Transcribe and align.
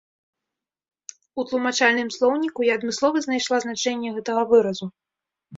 У 1.41 1.45
тлумачальным 1.51 2.09
слоўніку 2.17 2.65
я 2.71 2.79
адмыслова 2.81 3.17
знайшла 3.27 3.57
значэнне 3.67 4.09
гэтага 4.17 4.49
выразу. 4.55 4.85